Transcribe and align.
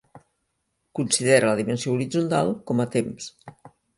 Considera 0.99 1.51
la 1.51 1.59
dimensió 1.59 1.93
horitzontal 1.97 2.51
com 2.71 2.83
a 2.87 2.91
temps. 2.99 3.31